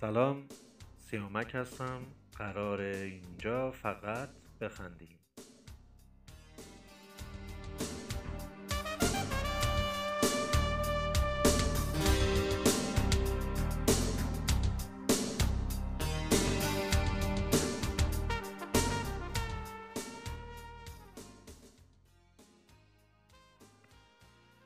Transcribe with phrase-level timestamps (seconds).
[0.00, 0.48] سلام
[1.10, 2.02] سیامک هستم.
[2.36, 4.28] قرار اینجا فقط
[4.60, 5.18] بخندیم.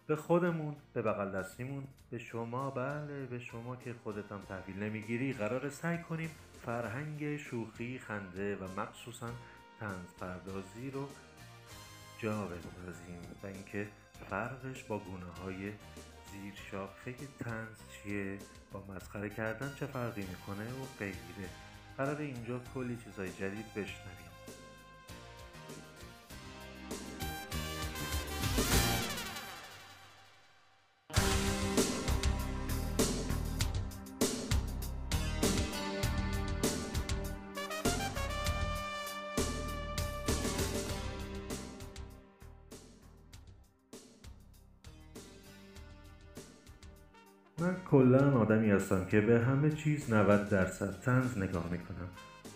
[0.06, 1.84] به خودمون به بغل دستیمون.
[2.10, 5.32] به شما بله به شما که خودتم تحویل نمی‌گیری.
[5.32, 6.30] قرار سعی کنیم
[6.66, 9.30] فرهنگ شوخی خنده و مخصوصا
[9.80, 11.08] تنز پردازی رو
[12.18, 13.88] جا بندازیم و اینکه
[14.30, 15.72] فرقش با گونه های
[16.32, 18.38] زیر شاخه تنز چیه؟
[18.72, 21.48] با مسخره کردن چه فرقی می‌کنه؟ و غیره.
[21.96, 24.33] قرار اینجا کلی چیزای جدید بشنویم.
[47.64, 52.08] من کلا آدمی هستم که به همه چیز 90 درصد تنز نگاه می‌کنم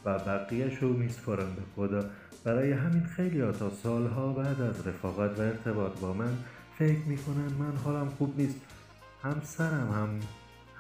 [0.05, 2.05] و بقیهش رو میسپارم به خدا.
[2.45, 6.33] برای همین خیلی تا سالها بعد از رفاقت و ارتباط با من
[6.79, 8.57] فکر می‌کنن من حالم خوب نیست.
[9.23, 10.21] همسرم هم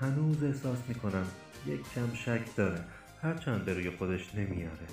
[0.00, 1.26] هنوز احساس می‌کنم
[1.66, 2.80] یک کم شک داره.
[3.22, 4.86] هرچند به روی خودش نمیاره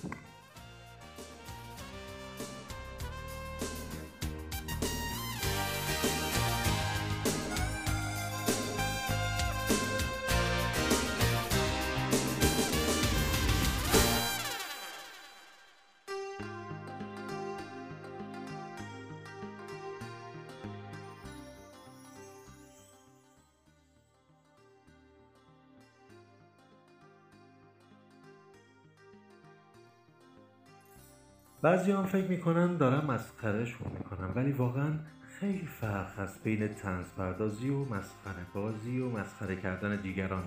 [31.65, 34.93] بعضی هم فکر می‌کنن دارم مسخرهشون می‌کنم ولی واقعا
[35.39, 40.43] خیلی فرق هست بین تنز پردازی و مسخره بازی و مسخره کردن دیگران.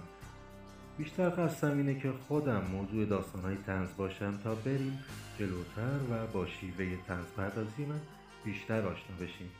[0.98, 4.98] بیشتر قصدم اینه که خودم موضوع داستانهای تنز باشم تا بریم
[5.38, 8.00] جلوتر و با شیوه تنز پردازی من
[8.44, 9.50] بیشتر آشنا بشیم.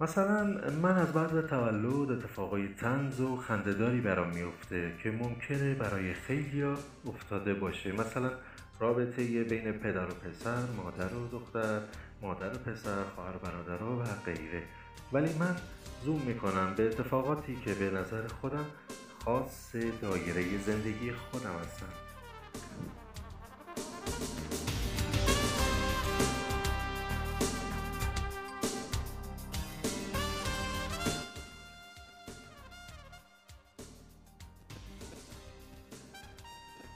[0.00, 0.44] مثلا
[0.82, 6.74] من از بعد تولد اتفاقای تنز و خندهداری برام میفته که ممکنه برای خیلیا
[7.06, 7.92] افتاده باشه.
[7.92, 8.30] مثلا
[8.80, 11.80] رابطه بین پدر و پسر مادر و دختر
[12.22, 14.62] مادر و پسر خواهر برادرها و غیره.
[15.12, 15.56] ولی من
[16.04, 18.66] زوم می‌کنم به اتفاقاتی که به نظر خودم
[19.24, 21.86] خاص دایره زندگی خودم هستن.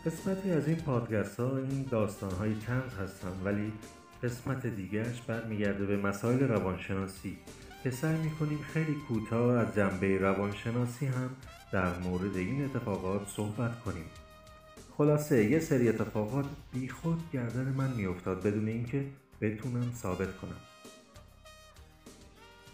[0.07, 2.53] قسمتی از این پادکست ها این داستان های
[3.03, 3.73] هستن ولی
[4.23, 7.39] قسمت دیگرش برمیگرده به مسائل روانشناسی.
[7.85, 11.31] که سعی می‌کنیم خیلی کوتاه از جنبه روانشناسی هم
[11.73, 14.05] در مورد این اتفاقات صحبت کنیم.
[14.99, 19.05] خلاصه یه سری اتفاقات بیخود گردن من میافتاد بدون اینکه
[19.41, 20.61] بتونم ثابت کنم.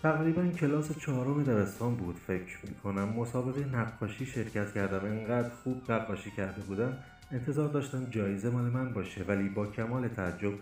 [0.03, 3.09] تقریبا کلاس چهارم دبستان بود فکر می‌کنم.
[3.09, 5.07] مسابقه نقاشی شرکت کردم.
[5.07, 6.99] انقدر خوب نقاشی کرده بودم
[7.33, 10.53] انتظار داشتم جایزه مال من باشه ولی با کمال تعجب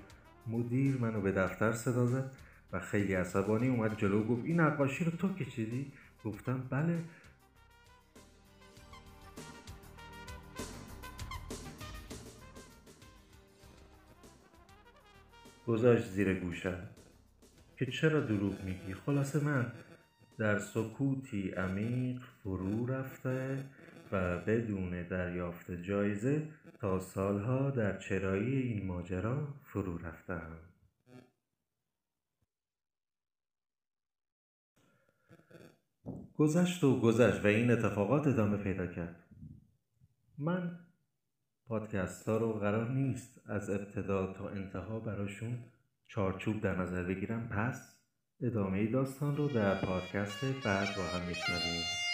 [0.46, 2.30] مدیر منو به دفتر صدا زد
[2.72, 5.92] و خیلی عصبانی اومد جلو گفت این نقاشی رو تو کشیدی؟
[6.24, 6.98] گفتم بله.
[15.66, 16.74] گذاشت زیر گوشه.
[17.76, 19.72] که چرا دروغ میگی؟ خلاصه من
[20.38, 23.64] در سکوتی عمیق فرو رفته
[24.12, 26.48] و بدون دریافت جایزه
[26.80, 30.56] تا سالها در چرایی این ماجرا فرو رفتم
[36.38, 39.24] گذشت و گذشت و این اتفاقات ادامه پیدا کرد.
[40.38, 40.78] من
[41.66, 45.58] پادکست ها رو قرار نیست از ابتدا تا انتها براشون
[46.06, 47.98] چارچوب در نظر بگیرم پس
[48.40, 52.07] ادامه داستان رو در پادکست بعد با هم میشنویم.